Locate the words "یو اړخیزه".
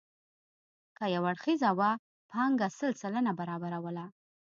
1.15-1.69